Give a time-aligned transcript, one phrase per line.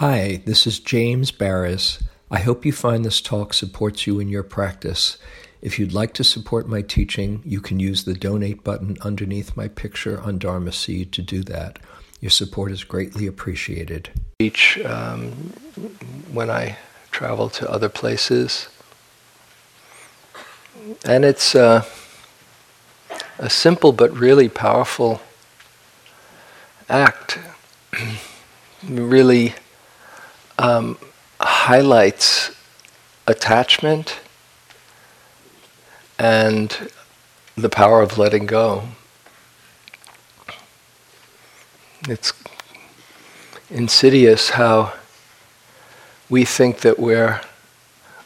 [0.00, 2.02] Hi, this is James Baraz.
[2.30, 5.18] I hope you find this talk supports you in your practice.
[5.60, 9.68] If you'd like to support my teaching, you can use the donate button underneath my
[9.68, 11.80] picture on Dharma Seed to do that.
[12.18, 14.08] Your support is greatly appreciated.
[14.38, 15.32] Each um,
[16.32, 16.78] when I
[17.10, 18.70] travel to other places,
[21.04, 21.84] and it's uh,
[23.38, 25.20] a simple but really powerful
[26.88, 27.38] act.
[28.88, 29.52] really
[30.60, 30.98] um,
[31.40, 32.50] highlights
[33.26, 34.20] attachment
[36.18, 36.90] and
[37.56, 38.82] the power of letting go.
[42.08, 42.32] It's
[43.70, 44.92] insidious how
[46.28, 47.40] we think that we're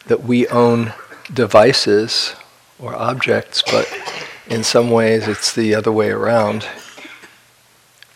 [0.06, 0.92] that we own
[1.33, 2.34] devices
[2.78, 3.89] or objects, but
[4.48, 6.66] in some ways it's the other way around.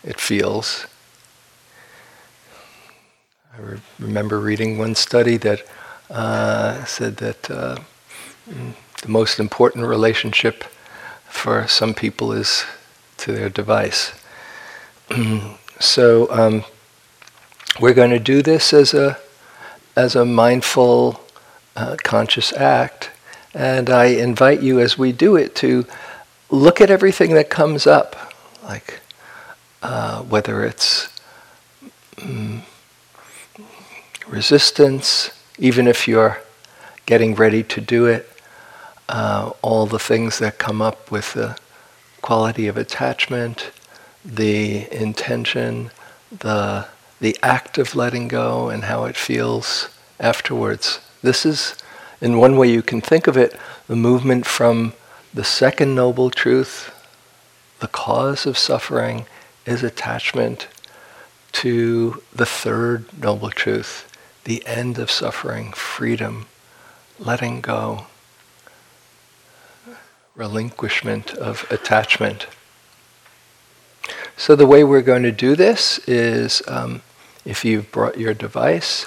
[0.03, 0.85] It feels.
[3.59, 5.63] I re- remember reading one study that
[6.09, 7.77] uh, said that uh,
[8.47, 10.63] the most important relationship
[11.27, 12.63] for some people is
[13.17, 14.13] to their device.
[15.79, 16.63] so um,
[17.81, 19.17] we're going to do this as a
[19.97, 21.19] as a mindful,
[21.75, 23.11] uh, conscious act,
[23.53, 25.85] and I invite you as we do it to
[26.49, 29.01] look at everything that comes up, like
[29.81, 31.09] uh, whether it's
[32.21, 32.63] um,
[34.29, 36.41] resistance, even if you're
[37.05, 38.29] getting ready to do it,
[39.09, 41.57] uh, all the things that come up with the
[42.21, 43.71] quality of attachment,
[44.23, 45.89] the intention,
[46.31, 46.87] the
[47.19, 51.01] the act of letting go and how it feels afterwards.
[51.21, 51.75] This is,
[52.21, 54.93] in one way you can think of it, the movement from
[55.33, 56.95] the second noble truth,
[57.79, 59.25] the cause of suffering
[59.65, 60.67] is attachment,
[61.51, 64.08] to the third noble truth,
[64.49, 66.47] the end of suffering, freedom,
[67.19, 68.07] letting go,
[70.35, 72.47] relinquishment of attachment.
[74.35, 77.03] So, the way we're going to do this is um,
[77.45, 79.05] if you've brought your device,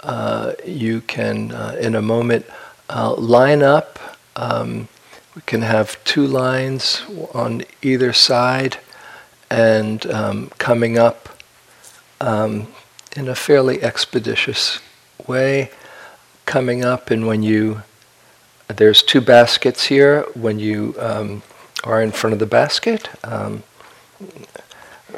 [0.00, 2.46] uh, you can, uh, in a moment,
[2.88, 3.98] uh, line up.
[4.36, 4.88] Um,
[5.34, 7.02] we can have two lines
[7.34, 8.78] on either side
[9.50, 11.28] and um, coming up
[12.22, 12.68] um,
[13.16, 14.80] in a fairly expeditious
[15.26, 15.70] way.
[16.46, 17.82] Coming up, and when you
[18.68, 20.22] there's two baskets here.
[20.34, 21.42] When you um,
[21.84, 23.62] are in front of the basket, um,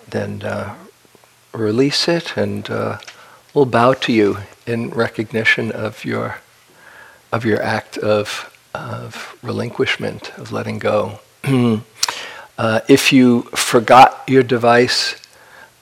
[0.09, 0.77] then uh,
[1.53, 2.99] release it, and uh,
[3.53, 6.39] we'll bow to you in recognition of your
[7.33, 11.19] of your act of of relinquishment, of letting go.
[12.59, 15.20] uh, if you forgot your device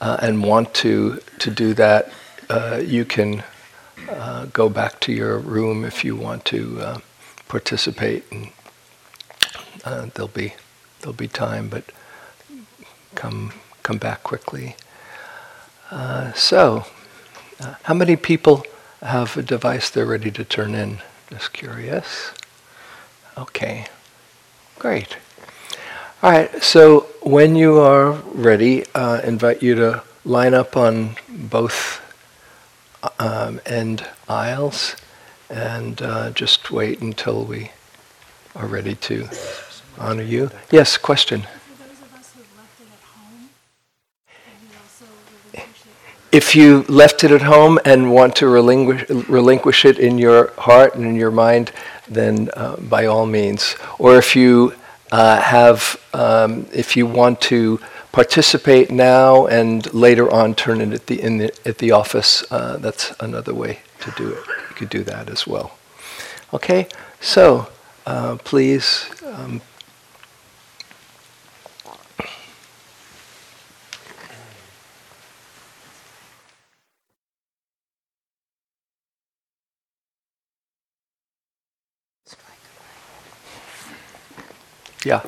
[0.00, 2.12] uh, and want to to do that,
[2.50, 3.42] uh, you can
[4.09, 7.00] uh, go back to your room if you want to
[7.48, 8.50] participate, and
[9.84, 10.54] uh, there'll be
[11.00, 11.84] there'll be time, but
[13.14, 14.76] come come back quickly.
[15.91, 16.84] Uh, so,
[17.60, 18.65] uh, how many people
[19.00, 20.98] have a device they're ready to turn in?
[21.30, 22.32] Just curious.
[23.36, 23.86] Okay,
[24.78, 25.16] great.
[26.20, 26.62] All right.
[26.64, 32.02] So when you are ready, uh, invite you to line up on both
[33.20, 34.96] um, end aisles
[35.48, 37.70] and uh, just wait until we
[38.56, 39.28] are ready to
[39.96, 40.50] honor you.
[40.72, 41.46] Yes, question.
[46.32, 50.96] If you left it at home and want to relinquish, relinquish it in your heart
[50.96, 51.70] and in your mind,
[52.08, 53.76] then uh, by all means.
[54.00, 54.74] Or if you
[55.12, 57.80] uh, have, um, if you want to
[58.12, 62.76] participate now and later on turn it at the, in the, at the office, uh,
[62.78, 65.76] that's another way to do it You could do that as well.
[66.52, 66.88] Okay,
[67.20, 67.68] so
[68.06, 69.08] uh, please.
[69.24, 69.60] Um,
[85.04, 85.22] yeah,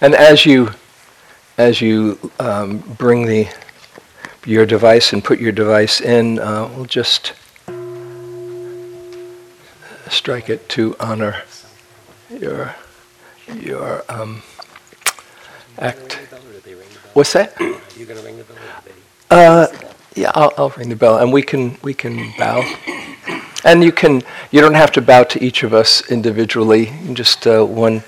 [0.00, 0.70] and as you
[1.58, 3.48] as you um, bring the
[4.46, 7.34] your device and put your device in, uh, we'll just
[10.08, 11.42] strike it to honor
[12.30, 12.74] your
[13.54, 14.42] your um,
[15.78, 16.18] act.
[17.12, 17.58] What's that?
[17.60, 18.56] You gonna ring the bell?
[19.30, 19.66] Uh,
[20.14, 22.62] yeah, I'll, I'll ring the bell, and we can we can bow.
[23.64, 26.92] And you can you don't have to bow to each of us individually.
[27.12, 28.02] Just uh, one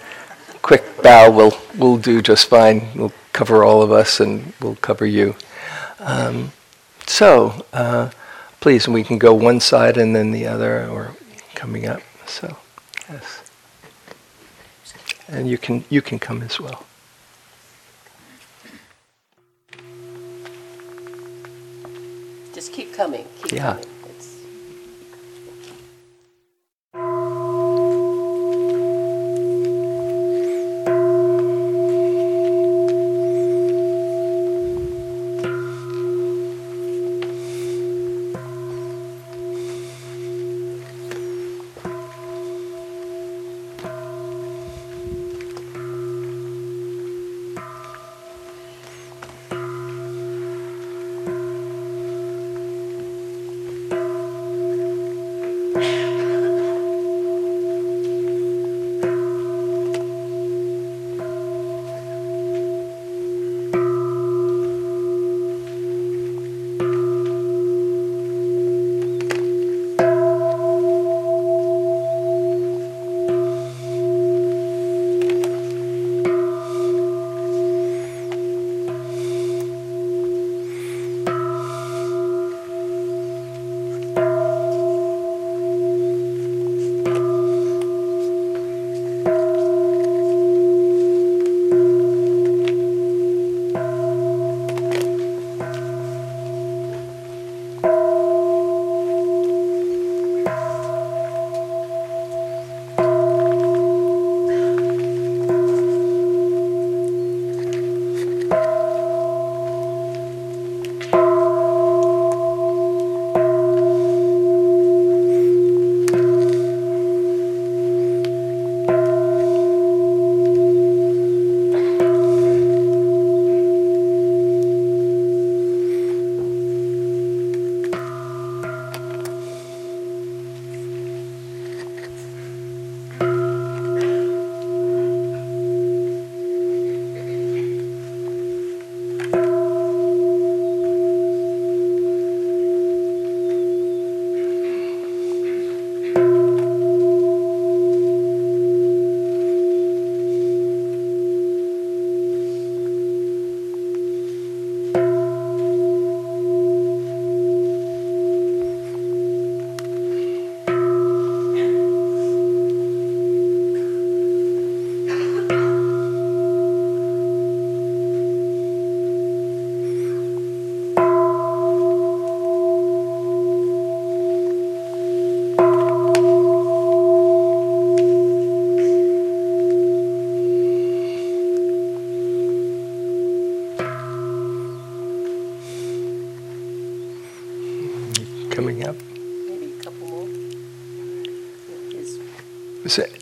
[0.63, 2.89] quick bow will will do just fine.
[2.95, 5.35] We'll cover all of us, and we'll cover you.
[5.99, 6.53] Um,
[7.07, 7.65] so.
[7.73, 8.11] Uh,
[8.63, 11.17] please, we can go one side and then the other, or
[11.57, 12.01] coming up.
[12.27, 12.57] So,
[13.11, 13.43] yes.
[15.29, 16.87] And you can you can come as well.
[22.55, 23.27] Just keep coming.
[23.43, 23.73] Keep Yeah.
[23.73, 23.85] coming.
[23.85, 23.92] Coming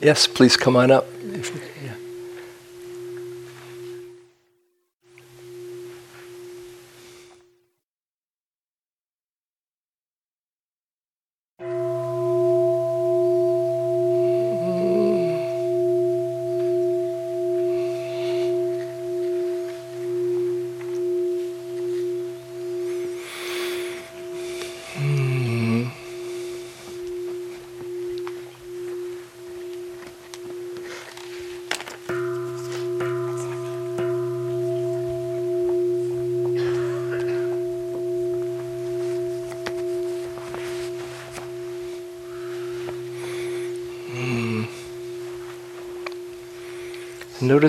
[0.01, 1.07] Yes, please come on up.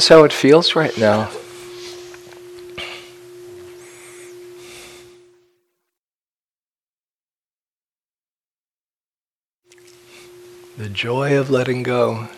[0.02, 1.30] Notice how it feels right now.
[10.76, 12.30] The joy of letting go.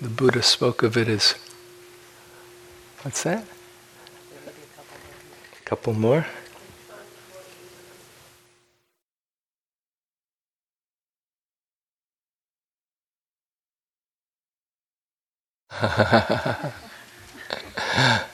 [0.00, 1.36] The Buddha spoke of it as
[3.02, 3.46] what's that?
[4.48, 6.26] A couple more.
[15.80, 15.88] So
[17.48, 18.33] good.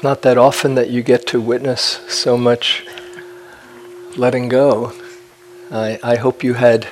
[0.00, 2.86] It's not that often that you get to witness so much
[4.16, 4.94] letting go.
[5.70, 6.88] I, I hope you had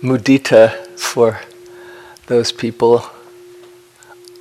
[0.00, 1.40] mudita for
[2.28, 3.06] those people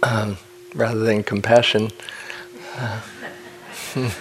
[0.03, 0.37] um,
[0.75, 1.89] rather than compassion.
[2.77, 3.01] Uh,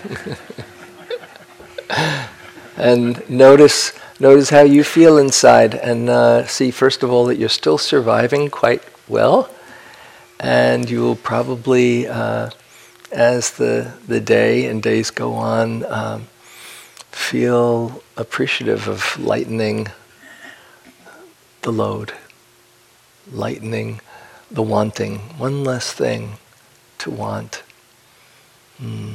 [2.78, 7.50] and notice notice how you feel inside, and uh, see first of all that you're
[7.50, 9.50] still surviving quite well,
[10.40, 12.48] and you will probably, uh,
[13.12, 16.26] as the the day and days go on, um,
[17.10, 19.88] feel appreciative of lightening
[21.60, 22.12] the load,
[23.30, 24.00] lightening
[24.50, 26.32] the wanting, one less thing
[26.98, 27.62] to want.
[28.82, 29.14] Mm.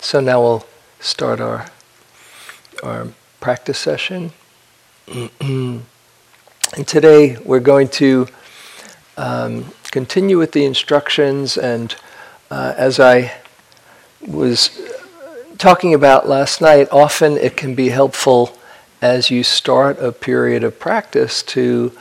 [0.00, 0.66] So now we'll
[0.98, 1.66] start our
[2.82, 3.08] our
[3.40, 4.32] practice session.
[5.40, 5.82] and
[6.86, 8.26] today we're going to
[9.16, 11.94] um, continue with the instructions, and
[12.50, 13.32] uh, as I
[14.26, 14.70] was
[15.58, 18.56] talking about last night, often it can be helpful
[19.02, 21.92] as you start a period of practice to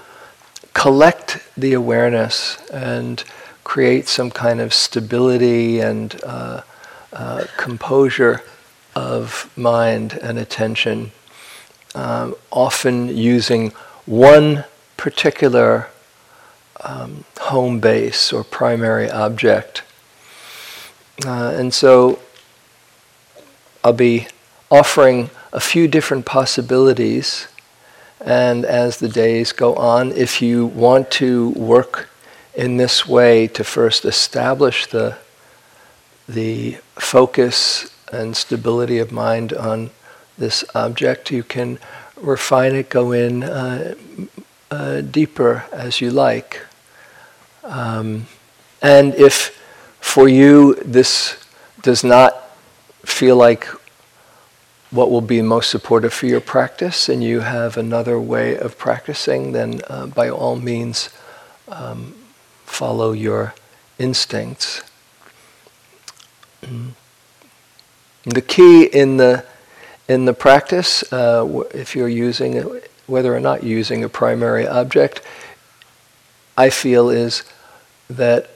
[0.74, 3.24] collect the awareness and
[3.64, 6.62] create some kind of stability and uh,
[7.14, 8.42] uh, composure
[8.96, 11.12] of mind and attention,
[11.96, 13.72] um, often using
[14.06, 14.64] one
[14.98, 15.88] particular
[16.82, 19.84] um, home base or primary object.
[21.26, 22.20] Uh, and so
[23.84, 24.28] I'll be
[24.72, 27.48] offering a few different possibilities.
[28.22, 32.10] And as the days go on, if you want to work
[32.54, 35.18] in this way to first establish the,
[36.28, 39.92] the focus and stability of mind on
[40.38, 41.80] this object, you can
[42.18, 43.96] refine it, go in uh,
[44.72, 46.62] uh, deeper as you like.
[47.70, 48.26] Um,
[48.82, 49.56] and if
[50.02, 51.38] for you this
[51.82, 52.50] does not
[53.06, 53.68] feel like
[54.92, 59.52] what will be most supportive for your practice and you have another way of practicing,
[59.52, 61.10] then uh, by all means
[61.68, 62.16] um,
[62.66, 63.54] follow your
[64.00, 64.82] instincts.
[66.64, 66.94] Mm.
[68.24, 69.46] The key in the
[70.08, 75.22] in the practice, uh, if you're using whether or not using a primary object,
[76.58, 77.44] I feel is
[78.10, 78.50] that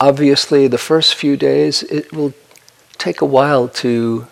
[0.00, 2.32] obviously the first few days it will
[2.98, 4.26] take a while to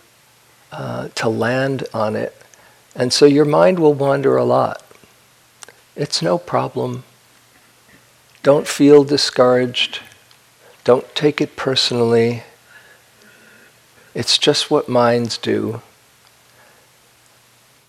[0.70, 2.34] uh, to land on it,
[2.94, 4.82] and so your mind will wander a lot.
[5.96, 7.04] It's no problem.
[8.42, 10.00] Don't feel discouraged.
[10.84, 12.42] Don't take it personally.
[14.14, 15.80] It's just what minds do.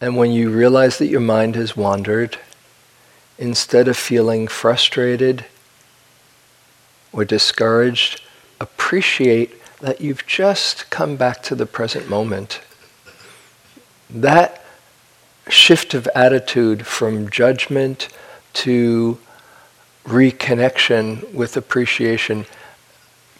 [0.01, 2.37] And when you realize that your mind has wandered,
[3.37, 5.45] instead of feeling frustrated
[7.11, 8.21] or discouraged,
[8.59, 12.61] appreciate that you've just come back to the present moment.
[14.09, 14.63] That
[15.47, 18.09] shift of attitude from judgment
[18.53, 19.17] to
[20.05, 22.45] reconnection with appreciation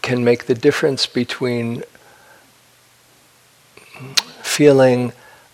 [0.01, 1.83] can make the difference between
[4.41, 5.11] feeling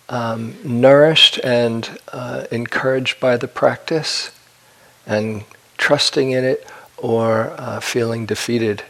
[0.08, 4.30] um, nourished and uh, encouraged by the practice
[5.06, 5.44] and
[5.76, 6.66] trusting in it
[6.96, 8.82] or uh, feeling defeated.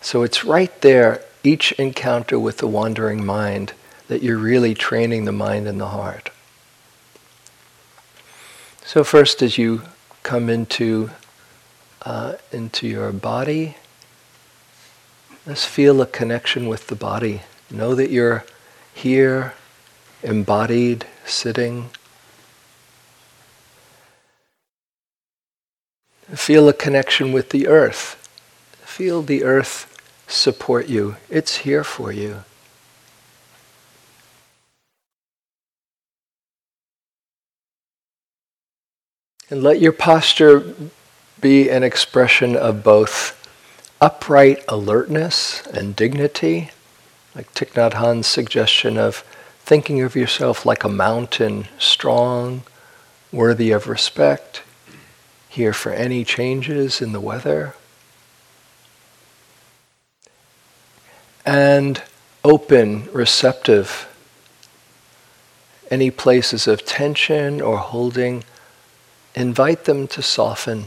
[0.00, 3.72] So it's right there, each encounter with the wandering mind,
[4.08, 6.30] that you're really training the mind and the heart.
[8.84, 9.82] So first, as you
[10.22, 11.10] come into
[12.02, 13.76] uh, into your body,
[15.44, 17.42] let's feel a connection with the body.
[17.68, 18.44] Know that you're
[18.94, 19.54] here,
[20.22, 21.90] embodied, sitting.
[26.36, 28.14] Feel a connection with the earth.
[28.84, 29.92] Feel the earth
[30.28, 31.16] support you.
[31.30, 32.44] It's here for you.
[39.48, 40.74] And let your posture
[41.40, 43.32] be an expression of both
[44.00, 46.70] upright alertness and dignity,
[47.34, 49.24] like Thich Nhat Hanh's suggestion of
[49.60, 52.62] thinking of yourself like a mountain, strong,
[53.32, 54.62] worthy of respect,
[55.56, 57.74] here for any changes in the weather.
[61.46, 62.02] and
[62.44, 64.12] open, receptive.
[65.90, 68.42] Any places of tension or holding,
[69.36, 70.86] invite them to soften.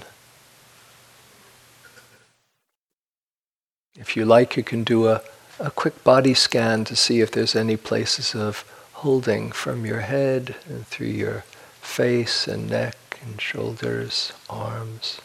[3.95, 5.21] If you like, you can do a,
[5.59, 10.55] a quick body scan to see if there's any places of holding from your head
[10.67, 11.45] and through your
[11.81, 15.21] face and neck and shoulders, arms,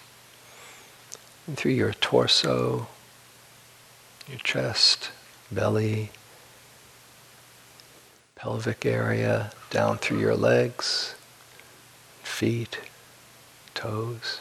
[1.47, 2.89] and through your torso,
[4.29, 5.11] your chest,
[5.51, 6.11] belly,
[8.37, 11.15] pelvic area, down through your legs,
[12.23, 12.79] feet,
[13.75, 14.41] toes.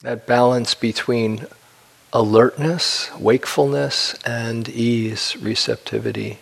[0.00, 1.46] That balance between
[2.12, 6.40] alertness, wakefulness, and ease, receptivity.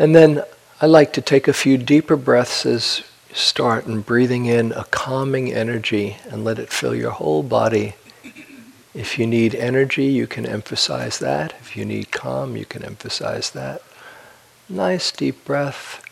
[0.00, 0.42] And then
[0.80, 4.84] I like to take a few deeper breaths as you start and breathing in a
[4.84, 7.96] calming energy and let it fill your whole body.
[8.94, 11.52] If you need energy, you can emphasize that.
[11.60, 13.82] If you need calm, you can emphasize that.
[14.70, 16.02] Nice deep breath.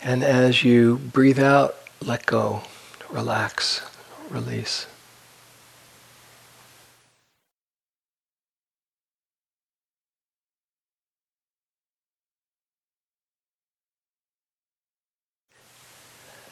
[0.00, 2.62] And as you breathe out, let go,
[3.10, 3.82] relax,
[4.30, 4.86] release.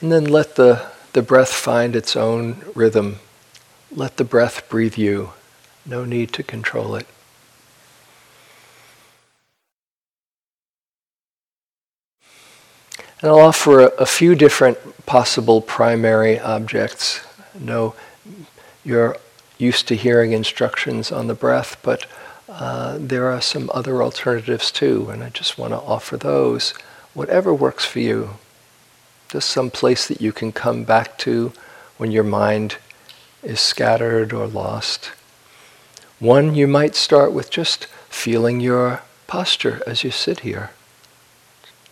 [0.00, 3.18] And then let the, the breath find its own rhythm.
[3.94, 5.32] Let the breath breathe you.
[5.84, 7.06] No need to control it.
[13.20, 17.20] And I'll offer a, a few different possible primary objects.
[17.58, 17.94] No,
[18.82, 19.18] you're
[19.58, 22.06] used to hearing instructions on the breath, but
[22.48, 26.70] uh, there are some other alternatives too, and I just want to offer those.
[27.12, 28.38] Whatever works for you.
[29.30, 31.52] Just some place that you can come back to
[31.98, 32.78] when your mind
[33.44, 35.12] is scattered or lost.
[36.18, 40.70] One, you might start with just feeling your posture as you sit here.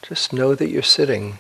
[0.03, 1.39] Just know that you're sitting.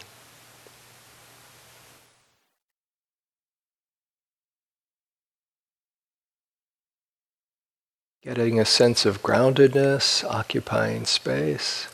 [8.22, 11.88] Getting a sense of groundedness, occupying space.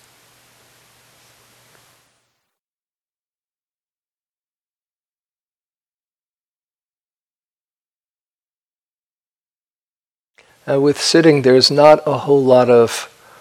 [10.66, 12.90] Uh, with sitting, there's not a whole lot of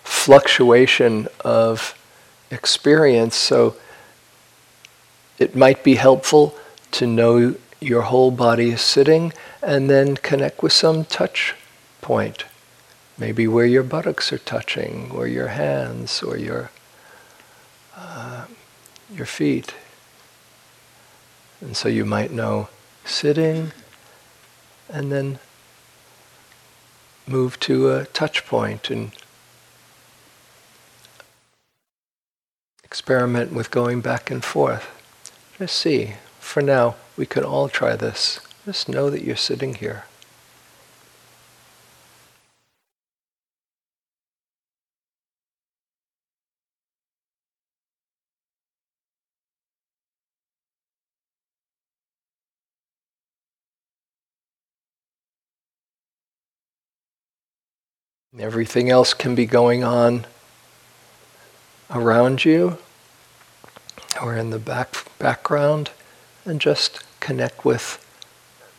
[0.03, 1.97] fluctuation of
[2.51, 3.75] experience, so
[5.39, 6.53] it might be helpful
[6.91, 9.31] to know your whole body is sitting
[9.61, 11.55] and then connect with some touch
[12.01, 12.45] point.
[13.17, 16.71] Maybe where your buttocks are touching, or your hands, or your,
[17.95, 18.45] uh,
[19.13, 19.73] your feet.
[21.61, 22.67] And so you might know
[23.05, 23.71] sitting
[24.89, 25.39] and then
[27.27, 29.11] move to a touch point and
[32.83, 34.87] experiment with going back and forth.
[35.57, 36.15] Just see.
[36.39, 38.39] For now, we can all try this.
[38.65, 40.05] Just know that you're sitting here.
[58.39, 60.25] Everything else can be going on
[61.91, 62.79] around you
[64.21, 65.91] or in the back, background,
[66.43, 67.99] and just connect with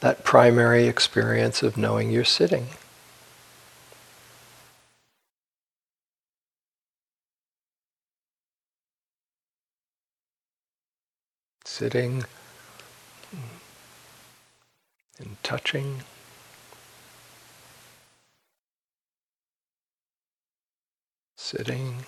[0.01, 2.67] that primary experience of knowing you're sitting.
[11.65, 12.25] Sitting
[15.19, 16.03] and touching.
[21.45, 22.07] Sitting.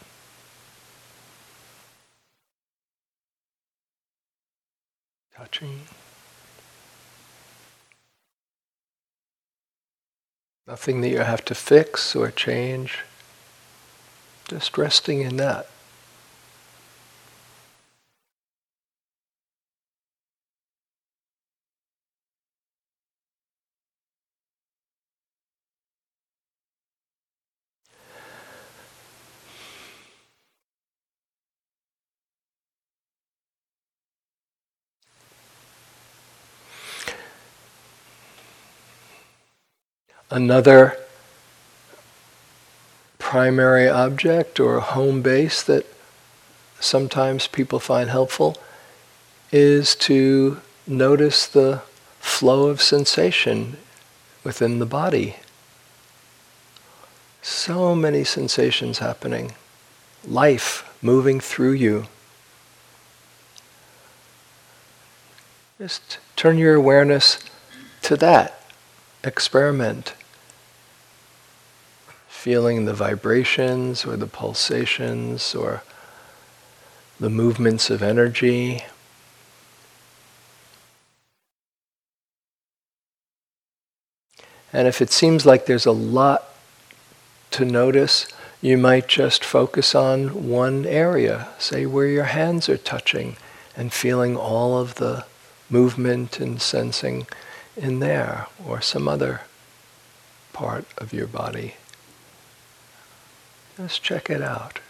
[5.37, 5.83] Touching.
[10.67, 13.01] Nothing that you have to fix or change.
[14.49, 15.69] Just resting in that.
[40.37, 40.95] Another
[43.19, 45.87] primary object or home base that
[46.79, 48.55] sometimes people find helpful
[49.51, 51.81] is to notice the
[52.21, 53.79] flow of sensation
[54.45, 55.37] within the body.
[57.41, 59.53] So many sensations happening,
[60.23, 62.09] life moving through you.
[65.79, 67.39] Just turn your awareness
[68.03, 68.63] to that
[69.25, 70.13] experiment
[72.47, 75.83] feeling the vibrations or the pulsations or
[77.19, 78.85] the movements of energy.
[84.73, 86.45] And if it seems like there's a lot
[87.51, 88.29] to notice,
[88.63, 93.37] you might just focus on one area, say where your hands are touching,
[93.77, 95.25] and feeling all of the
[95.69, 97.27] movement and sensing
[97.77, 99.41] in there, or some other
[100.53, 101.75] part of your body.
[103.77, 104.81] Just check it out.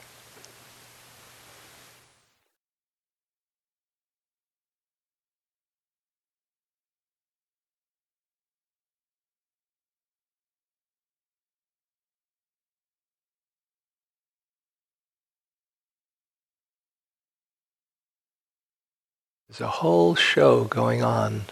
[19.49, 21.47] There's a whole show going on.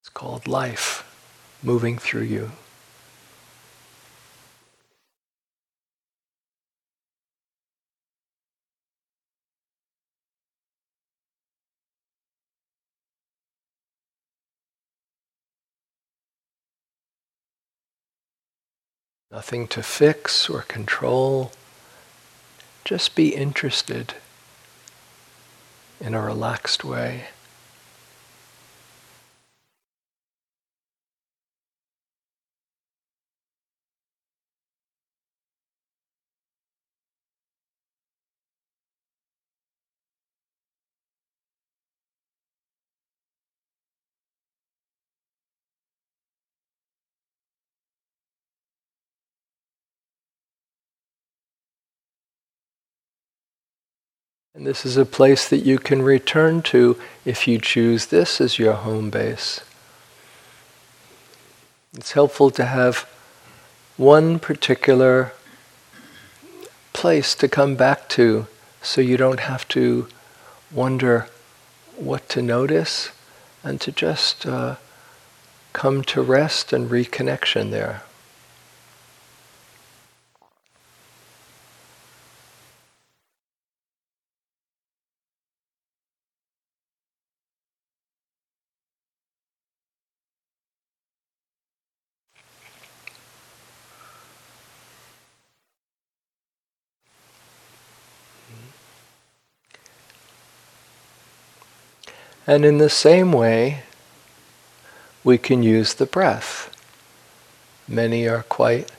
[0.00, 1.08] It's called life
[1.62, 2.52] moving through you.
[19.42, 21.50] Nothing to fix or control.
[22.84, 24.14] Just be interested
[26.00, 27.24] in a relaxed way.
[54.66, 58.74] This is a place that you can return to if you choose this as your
[58.74, 59.60] home base.
[61.94, 63.08] It's helpful to have
[63.96, 65.32] one particular
[66.92, 68.46] place to come back to
[68.80, 70.08] so you don't have to
[70.70, 71.28] wonder
[71.96, 73.10] what to notice
[73.62, 74.76] and to just uh,
[75.72, 78.02] come to rest and reconnection there.
[102.46, 103.84] And in the same way,
[105.22, 106.68] we can use the breath.
[107.86, 108.90] Many are quite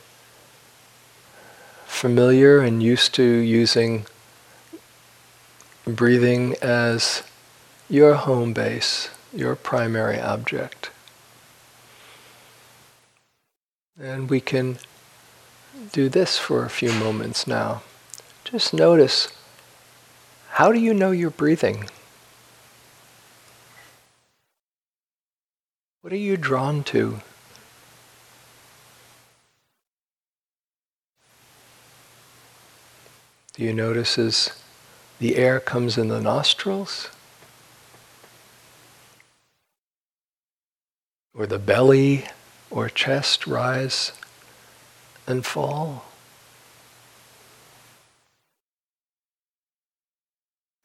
[1.86, 4.06] familiar and used to using
[5.86, 7.24] breathing as
[7.90, 10.90] your home base, your primary object.
[14.00, 14.78] And we can
[15.92, 17.84] do this for a few moments now.
[18.44, 19.28] Just notice
[20.52, 21.90] how do you know you're breathing?
[26.04, 27.22] What are you drawn to?
[33.54, 34.52] Do you notice as
[35.20, 37.08] the air comes in the nostrils?
[41.34, 42.26] Or the belly
[42.70, 44.12] or chest rise
[45.26, 46.04] and fall?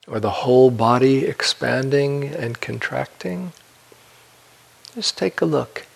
[0.07, 3.53] Or the whole body expanding and contracting?
[4.95, 5.87] Just take a look.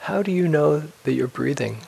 [0.00, 1.78] How do you know that you're breathing?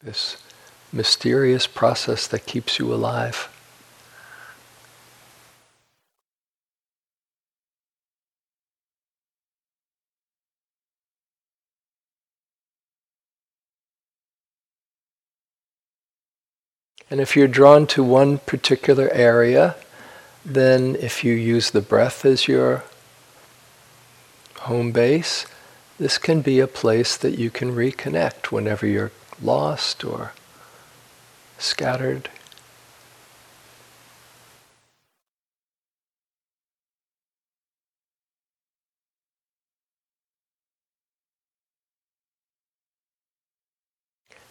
[0.00, 0.36] This
[0.92, 3.48] mysterious process that keeps you alive.
[17.12, 19.76] And if you're drawn to one particular area,
[20.46, 22.84] then if you use the breath as your
[24.60, 25.44] home base,
[25.98, 30.32] this can be a place that you can reconnect whenever you're lost or
[31.58, 32.30] scattered.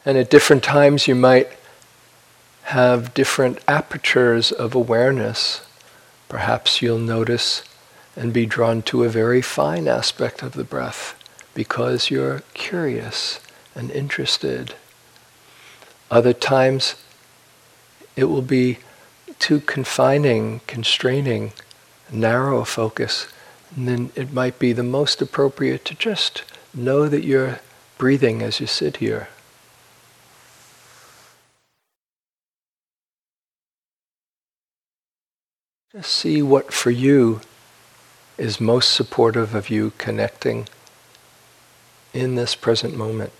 [0.05, 1.49] And at different times, you might
[2.71, 5.59] have different apertures of awareness.
[6.29, 7.63] Perhaps you'll notice
[8.15, 11.13] and be drawn to a very fine aspect of the breath
[11.53, 13.41] because you're curious
[13.75, 14.73] and interested.
[16.09, 16.95] Other times
[18.15, 18.77] it will be
[19.37, 21.51] too confining, constraining,
[22.09, 23.27] narrow a focus,
[23.75, 27.59] And then it might be the most appropriate to just know that you're
[27.97, 29.27] breathing as you sit here.
[35.93, 37.41] Just see what for you
[38.37, 40.69] is most supportive of you connecting
[42.13, 43.33] in this present moment.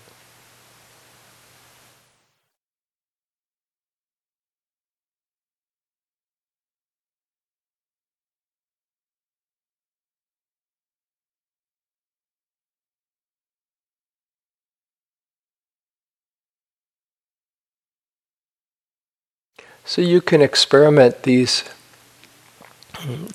[19.86, 21.64] So you can experiment these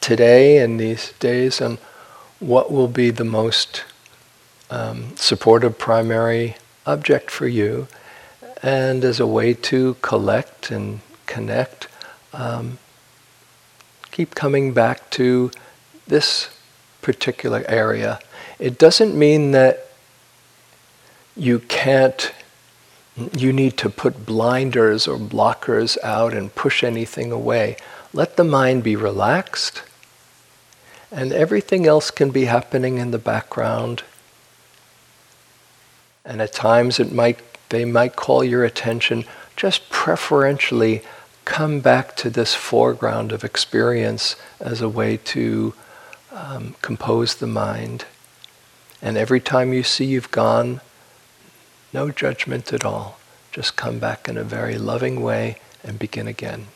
[0.02, 1.78] today and these days and
[2.40, 3.84] what will be the most
[4.70, 7.88] um, supportive primary object for you,
[8.62, 11.88] and as a way to collect and connect,
[12.34, 12.78] um,
[14.12, 15.52] keep coming back to
[16.08, 16.50] this
[17.02, 18.20] particular area.
[18.60, 19.88] It doesn't mean that
[21.36, 22.32] you can't
[23.36, 27.76] you need to put blinders or blockers out and push anything away.
[28.14, 29.84] Let the mind be relaxed,
[31.12, 34.04] and everything else can be happening in the background.
[36.26, 37.40] And at times it might
[37.70, 39.26] they might call your attention.
[39.56, 41.02] Just preferentially
[41.46, 45.74] come back to this foreground of experience as a way to
[46.32, 48.06] um, compose the mind.
[49.02, 50.82] And every time you see you've gone
[51.94, 53.18] no judgment at all.
[53.52, 56.68] Just come back in a very loving way and begin again.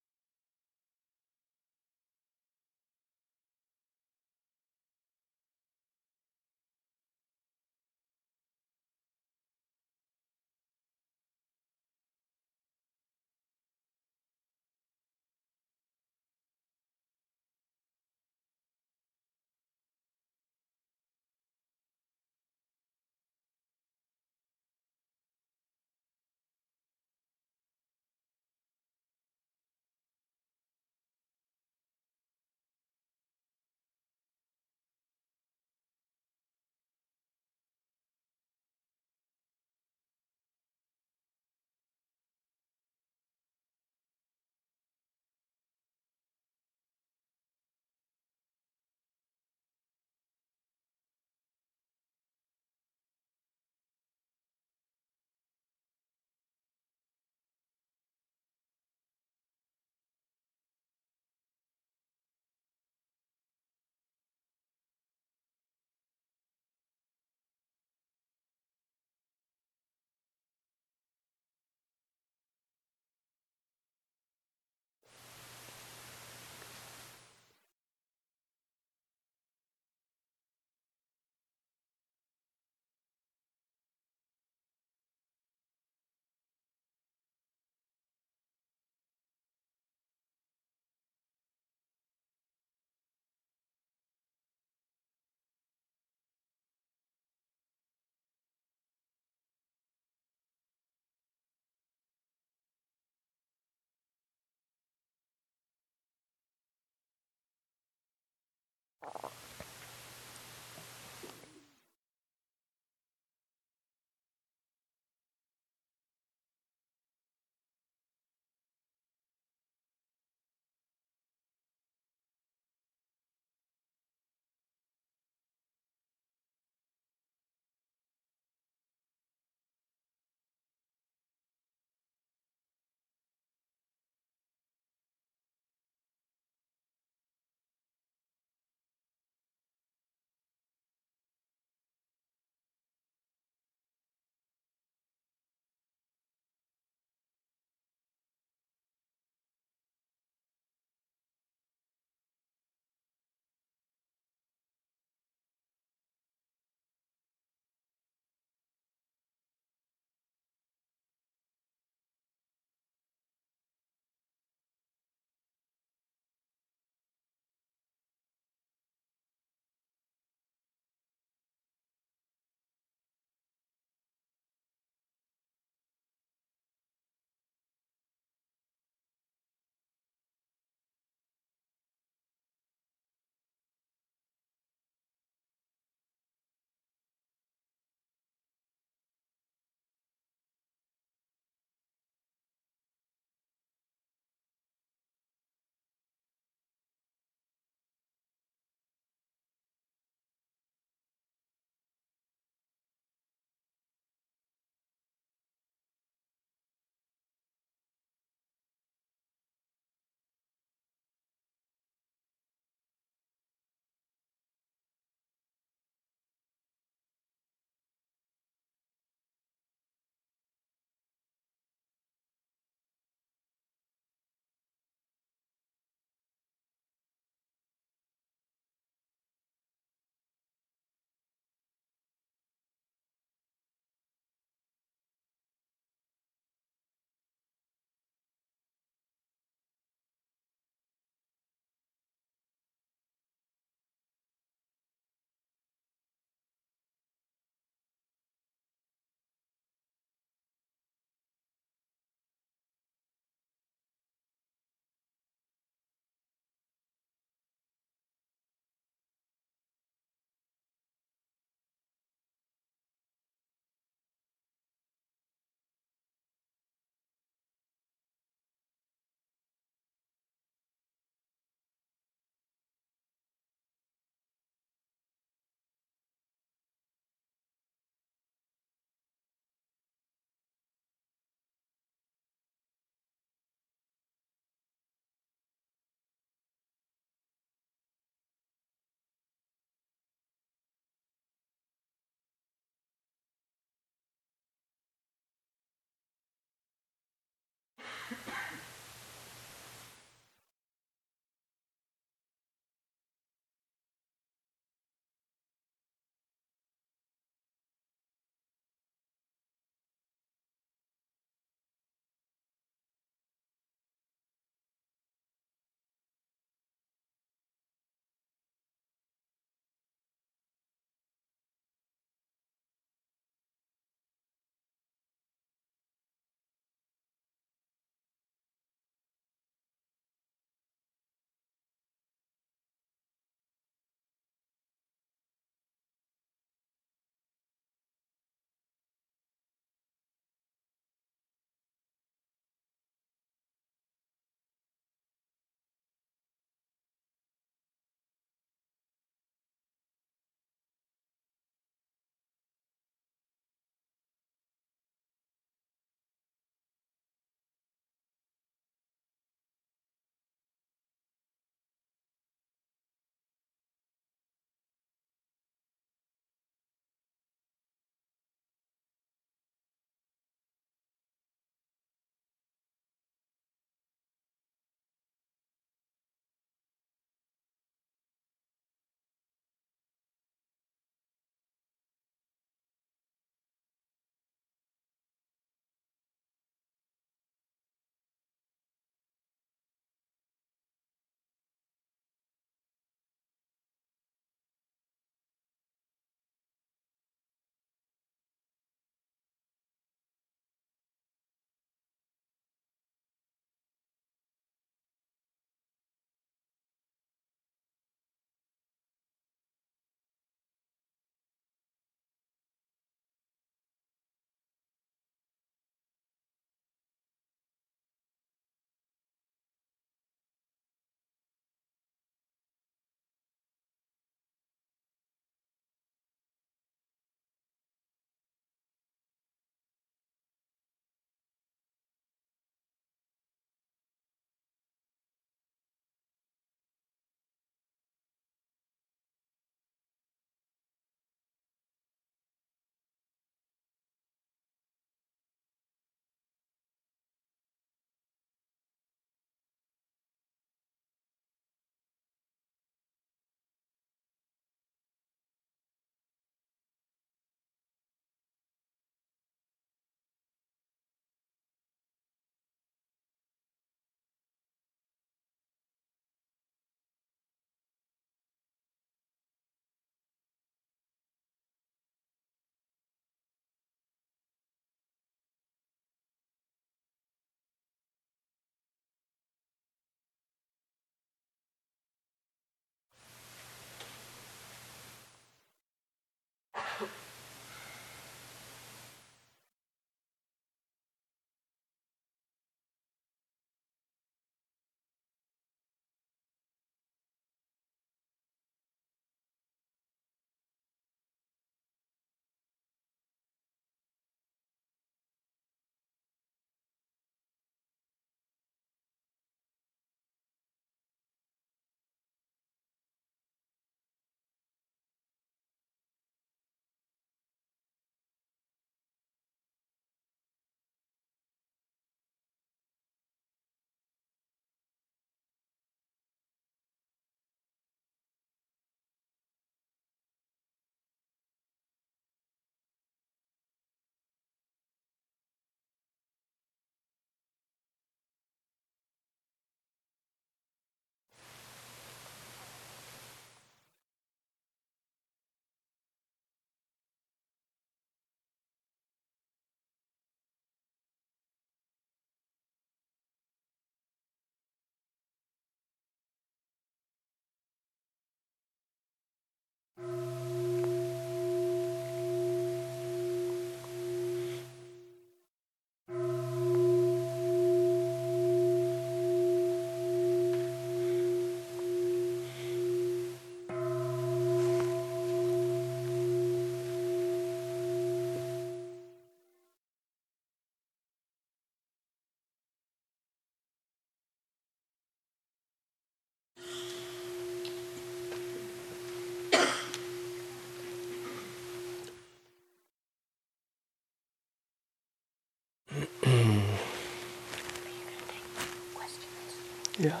[599.86, 600.00] Yeah.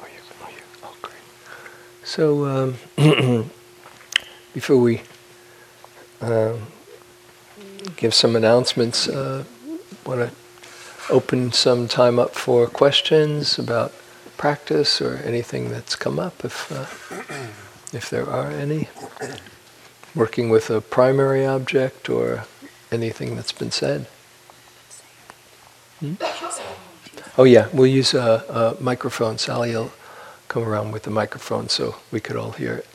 [0.00, 1.16] Oh, you, oh, you, oh great.
[2.04, 2.76] So, um,
[4.54, 5.02] before we
[6.20, 6.68] um,
[7.96, 9.42] give some announcements, uh,
[10.06, 13.92] want to open some time up for questions about
[14.36, 16.86] practice or anything that's come up, if uh,
[17.92, 18.88] if there are any.
[20.14, 22.44] Working with a primary object or
[22.92, 24.06] anything that's been said.
[25.98, 26.14] Hmm?
[27.40, 29.38] Oh yeah, we'll use a, a microphone.
[29.38, 29.92] Sally will
[30.48, 32.86] come around with the microphone so we could all hear it.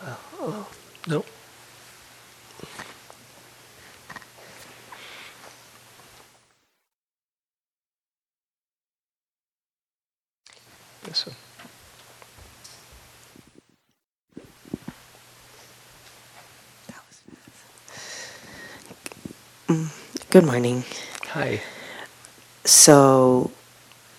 [0.00, 0.68] Uh, oh,
[1.06, 1.22] no.
[11.04, 11.26] This
[19.68, 19.90] one.
[20.30, 20.84] Good morning.
[21.34, 21.60] Hi.
[22.66, 23.50] So,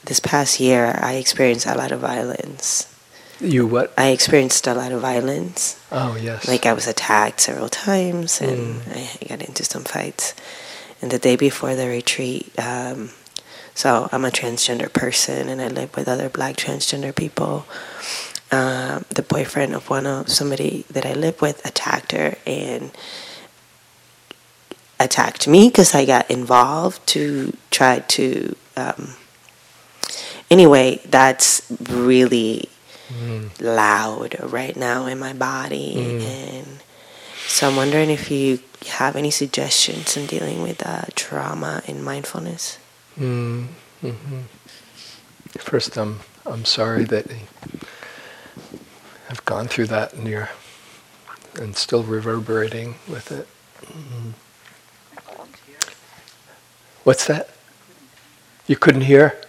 [0.06, 2.94] this past year, I experienced a lot of violence.
[3.40, 3.94] You what?
[3.98, 5.80] I experienced a lot of violence.
[5.92, 6.48] Oh yes.
[6.48, 10.34] Like, I was attacked several times and I got into some fights.
[11.02, 13.12] And the day before the retreat, um,
[13.76, 17.68] so I'm a transgender person and I live with other black transgender people.
[18.52, 22.92] Um, the boyfriend of one of somebody that I live with attacked her and
[25.00, 28.56] attacked me because I got involved to try to.
[28.76, 29.16] Um,
[30.50, 32.70] anyway, that's really
[33.60, 36.80] loud right now in my body, and
[37.48, 42.78] so I'm wondering if you have any suggestions in dealing with uh, trauma in mindfulness.
[43.18, 43.68] Mm,
[44.02, 44.42] hmm
[45.60, 47.26] First, I'm I'm sorry that
[49.30, 50.50] I've gone through that and you're
[51.60, 53.48] and still reverberating with it.
[53.86, 54.34] Mhm.
[57.08, 57.48] What's that?
[58.68, 59.40] You couldn't hear?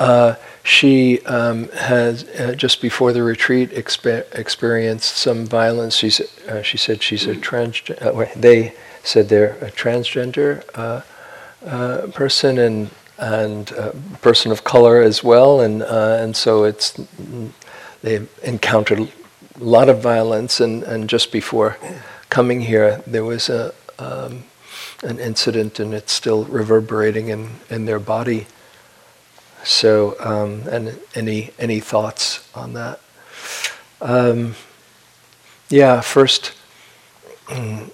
[0.00, 5.96] Uh, she um, has uh, just before the retreat expe- experienced some violence.
[5.96, 7.82] She's, uh, she said she's a trans.
[7.90, 11.02] Uh, they said they're a transgender uh,
[11.66, 12.88] uh, person and
[13.18, 13.66] and
[14.22, 16.98] person of color as well, and and so it's
[18.00, 19.08] they encountered a
[19.62, 21.76] lot of violence, and, and just before
[22.30, 24.44] coming here, there was a um,
[25.04, 28.46] an incident, and it's still reverberating in, in their body.
[29.62, 33.00] So, um, and any any thoughts on that?
[34.00, 34.54] Um,
[35.70, 36.52] yeah, first,
[37.46, 37.90] mm,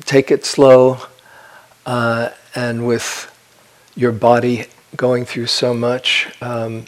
[0.00, 0.98] take it slow,
[1.86, 3.30] uh, and with
[3.94, 4.66] your body
[4.96, 6.84] going through so much, um,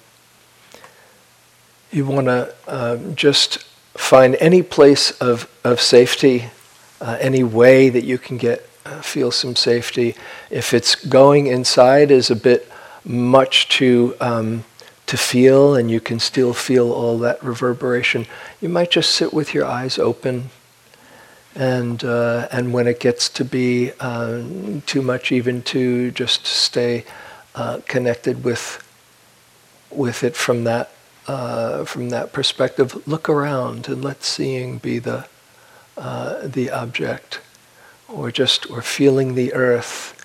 [1.90, 6.46] you want to um, just find any place of, of safety,
[7.01, 8.70] uh, any way that you can get uh,
[9.03, 10.14] feel some safety.
[10.51, 12.70] If it's going inside is a bit
[13.05, 14.64] much to um,
[15.07, 18.26] to feel, and you can still feel all that reverberation,
[18.61, 20.51] you might just sit with your eyes open.
[21.55, 24.43] And uh, and when it gets to be uh,
[24.87, 27.05] too much, even to just stay
[27.57, 28.87] uh, connected with
[29.91, 30.91] with it from that
[31.26, 35.26] uh, from that perspective, look around and let seeing be the
[35.97, 37.41] uh, the object,
[38.13, 40.25] or just or feeling the earth,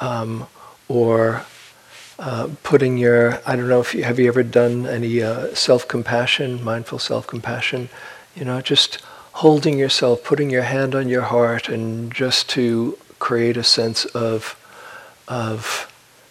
[0.00, 0.46] um,
[0.88, 1.44] or
[2.18, 5.88] uh, putting your I don't know if you have you ever done any uh, self
[5.88, 7.88] compassion, mindful self compassion,
[8.34, 9.00] you know, just
[9.34, 14.56] holding yourself, putting your hand on your heart, and just to create a sense of
[15.28, 15.88] of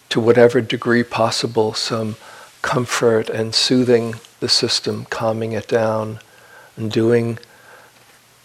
[0.10, 2.16] to whatever degree possible some
[2.62, 6.20] comfort and soothing the system, calming it down,
[6.76, 7.39] and doing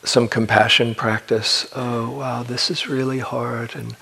[0.06, 1.68] some compassion practice.
[1.74, 3.74] Oh, wow, this is really hard.
[3.74, 3.96] And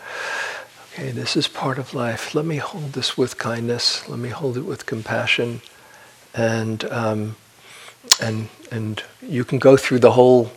[0.93, 2.35] okay, this is part of life.
[2.35, 4.07] Let me hold this with kindness.
[4.09, 5.63] Let me hold it with compassion.
[6.35, 7.37] And, um,
[8.21, 10.53] and, and you can go through the whole,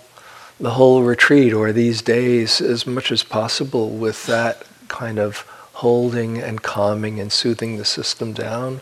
[0.60, 5.46] the whole retreat or these days as much as possible with that kind of
[5.76, 8.82] holding and calming and soothing the system down.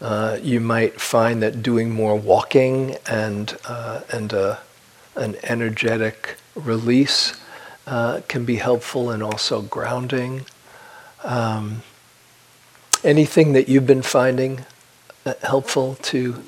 [0.00, 4.56] Uh, you might find that doing more walking and, uh, and uh,
[5.16, 7.40] an energetic release
[7.86, 10.46] uh, can be helpful and also grounding.
[11.22, 11.82] Um,
[13.02, 14.64] anything that you've been finding
[15.26, 16.42] uh, helpful to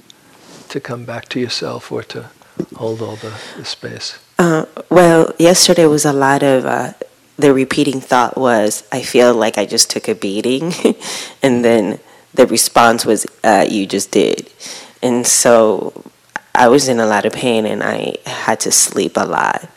[0.69, 2.27] to come back to yourself or to
[2.75, 4.19] hold all the, the space?
[4.39, 6.93] Uh, well, yesterday was a lot of uh,
[7.39, 10.73] the repeating thought was, "I feel like I just took a beating,"
[11.43, 11.99] and then
[12.35, 14.51] the response was, uh, "You just did,"
[15.03, 15.93] and so
[16.57, 19.69] I was in a lot of pain and I had to sleep a lot.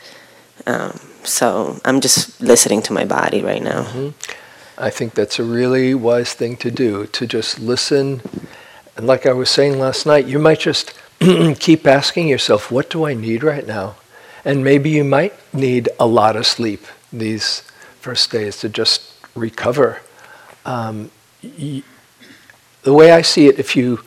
[0.66, 3.86] Um, so I'm just listening to my body right now.
[4.78, 8.22] I think that's a really wise thing to do to just listen
[8.96, 10.94] And like I was saying last night, you might just
[11.60, 13.96] keep asking yourself, what do I need right now?
[14.44, 17.62] And maybe you might need a lot of sleep these
[18.00, 19.02] first days to just
[19.34, 20.00] recover.
[20.66, 21.10] Um,
[21.42, 21.82] y-
[22.82, 24.00] the way I see it, if you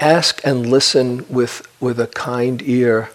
[0.00, 3.10] ask and listen with, with a kind ear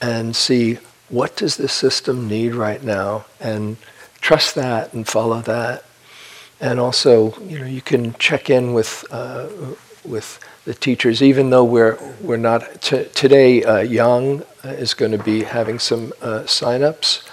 [0.00, 3.76] and see what does this system need right now and
[4.20, 5.84] trust that and follow that.
[6.60, 9.48] And also you know you can check in with uh,
[10.04, 15.22] with the teachers even though we're we're not t- today uh, Yang is going to
[15.22, 17.28] be having some uh, sign-ups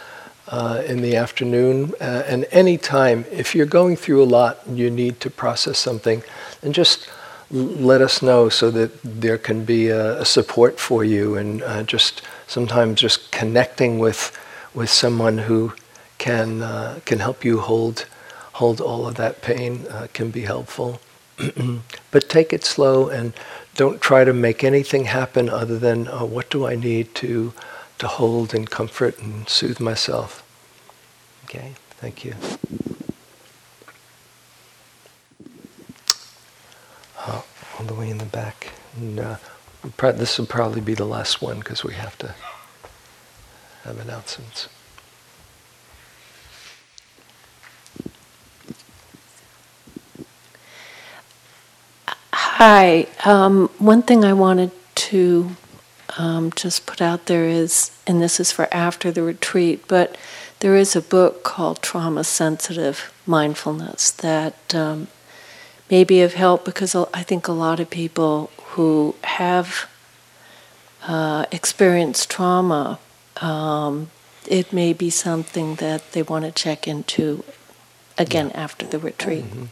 [0.50, 1.94] uh, in the afternoon.
[2.00, 5.80] Uh, and any time if you're going through a lot and you need to process
[5.80, 6.22] something
[6.62, 7.10] and just
[7.52, 11.84] let us know so that there can be a, a support for you and uh,
[11.84, 14.38] just sometimes just connecting with
[14.74, 15.74] with someone who
[16.18, 18.06] can uh, can help you hold
[18.54, 21.00] hold all of that pain uh, can be helpful.
[22.12, 23.34] but take it slow and
[23.76, 27.54] don't try to make anything happen other than uh, what do I need to
[28.00, 30.44] to hold and comfort and soothe myself.
[31.46, 32.36] Okay, thank you.
[37.88, 38.72] The way in the back.
[38.96, 39.36] And, uh,
[40.00, 42.34] this will probably be the last one because we have to
[43.84, 44.70] have announcements.
[52.34, 53.08] Hi.
[53.26, 55.56] Um, one thing I wanted to
[56.18, 60.18] um, just put out there is, and this is for after the retreat, but
[60.60, 65.08] there is a book called Trauma Sensitive Mindfulness that um,
[65.90, 69.90] may be of help because I think a lot of people who have
[71.08, 73.00] uh, experienced trauma,
[73.42, 74.10] um,
[74.48, 77.44] it may be something that they want to check into
[78.18, 78.62] again yeah.
[78.62, 79.46] after the retreat.
[79.46, 79.66] Mm-hmm.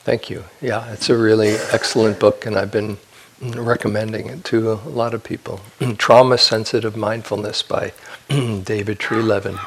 [0.00, 0.44] Thank you.
[0.60, 2.98] Yeah, it's a really excellent book, and I've been
[3.40, 5.60] recommending it to a lot of people.
[5.98, 7.92] Trauma Sensitive Mindfulness by
[8.28, 9.58] David Treleaven.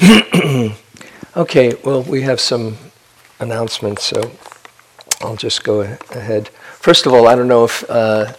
[1.36, 2.78] okay, well, we have some
[3.38, 4.32] announcements, so
[5.20, 6.48] I'll just go ahead.
[6.48, 8.32] First of all, I don't know if uh,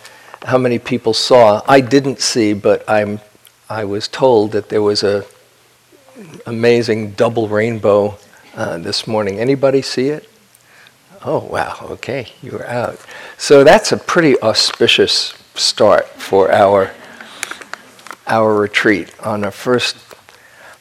[0.45, 1.61] how many people saw.
[1.67, 3.19] I didn't see, but I'm.
[3.69, 5.25] I was told that there was a
[6.45, 8.17] amazing double rainbow
[8.55, 9.39] uh, this morning.
[9.39, 10.29] Anybody see it?
[11.25, 12.99] Oh, wow, okay, you were out.
[13.37, 16.91] So that's a pretty auspicious start for our,
[18.25, 19.97] our retreat on our first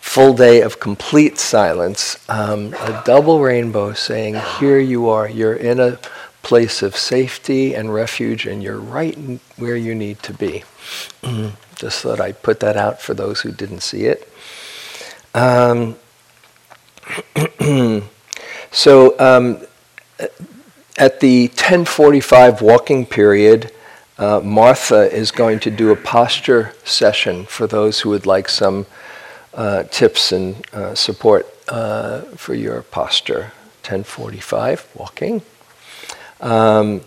[0.09, 2.19] full day of complete silence.
[2.31, 5.99] Um, a double rainbow saying, Here you are, you're in a
[6.43, 9.17] place of safety and refuge, and you're right
[9.57, 10.65] where you need to be.
[11.75, 14.33] Just thought I'd put that out for those who didn't see it.
[15.35, 15.97] Um,
[18.71, 19.61] so, um,
[20.97, 23.71] at the 1045 walking period,
[24.17, 28.87] uh, Martha is going to do a posture session for those who would like some
[29.59, 33.53] uh, tips and uh, support uh, for your posture.
[33.83, 35.41] 1045 walking.
[36.41, 37.01] Um,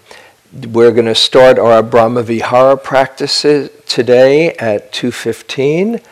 [0.51, 6.03] we're going to start our Brahmavihara practices today at 2:15,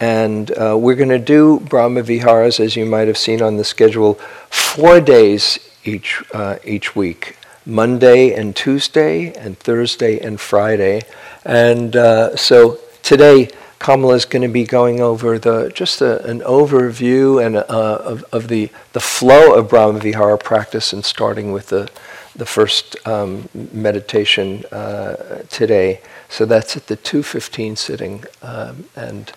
[0.00, 3.64] and uh, we're going to do Brahma Viharas as you might have seen on the
[3.64, 4.14] schedule,
[4.48, 7.36] four days each, uh, each week
[7.66, 11.02] Monday and Tuesday, and Thursday and Friday.
[11.44, 13.50] And uh, so today,
[13.82, 18.24] Kamala is going to be going over the just a, an overview and uh, of,
[18.32, 21.90] of the, the flow of Brahma Vihara practice and starting with the,
[22.36, 26.00] the first um, meditation uh, today.
[26.28, 29.32] So that's at the 2.15 sitting um, and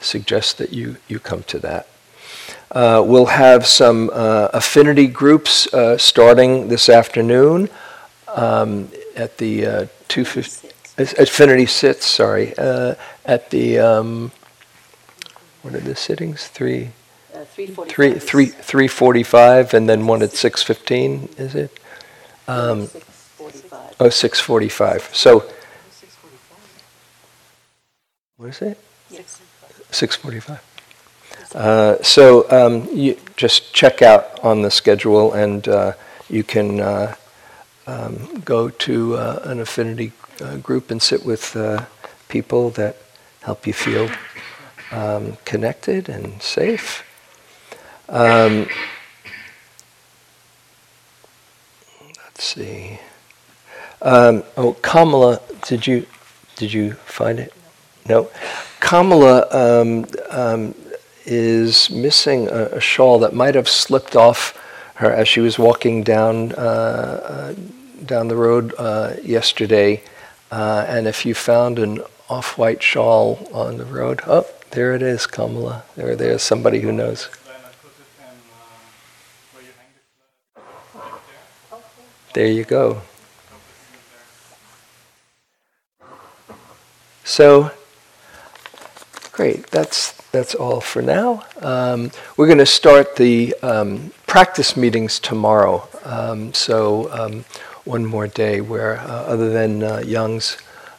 [0.00, 1.86] suggest that you, you come to that.
[2.70, 7.68] Uh, we'll have some uh, affinity groups uh, starting this afternoon
[8.34, 10.69] um, at the uh, 250.
[11.00, 12.94] Affinity sits, sorry, uh,
[13.24, 14.32] at the, um,
[15.62, 16.46] what are the sittings?
[16.46, 16.90] Three,
[17.34, 17.88] uh, 345.
[17.88, 21.78] three, three, 345 and then one at 615, is it?
[22.46, 23.96] Um, 645.
[24.00, 25.14] oh, 645.
[25.14, 25.44] So,
[28.36, 28.78] what is it?
[29.90, 30.60] 645.
[31.54, 35.92] Uh, so um, you just check out on the schedule and uh,
[36.28, 37.14] you can uh,
[37.86, 41.84] um, go to uh, an affinity uh, group and sit with uh,
[42.28, 42.96] people that
[43.42, 44.10] help you feel
[44.92, 47.04] um, connected and safe.
[48.08, 48.68] Um,
[52.24, 52.98] let's see.
[54.02, 56.06] Um, oh, Kamala, did you
[56.56, 57.52] did you find it?
[58.08, 58.30] No.
[58.80, 60.74] Kamala um, um,
[61.26, 64.58] is missing a, a, shawl that might have slipped off
[64.94, 67.54] her as she was walking down uh, uh,
[68.04, 70.02] down the road uh, yesterday,
[70.50, 75.26] uh, and if you found an off-white shawl on the road, oh, there it is,
[75.26, 75.84] Kamala.
[75.96, 77.28] There, there's somebody who knows.
[82.32, 83.02] There you go.
[87.24, 87.72] So,
[89.32, 89.66] great.
[89.68, 91.44] That's that's all for now.
[91.60, 95.88] Um, we're going to start the um, practice meetings tomorrow.
[96.04, 97.44] Um, so um,
[97.84, 100.56] one more day where, uh, other than uh, Young's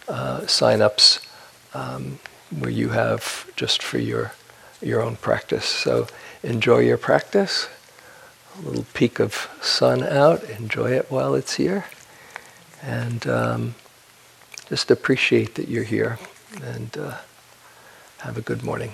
[0.07, 1.19] uh, sign-ups,
[1.73, 2.19] um,
[2.57, 4.33] where you have just for your
[4.81, 5.65] your own practice.
[5.65, 6.07] So
[6.43, 7.69] enjoy your practice.
[8.57, 10.43] A little peek of sun out.
[10.43, 11.85] Enjoy it while it's here,
[12.81, 13.75] and um,
[14.67, 16.19] just appreciate that you're here.
[16.61, 17.17] And uh,
[18.17, 18.93] have a good morning.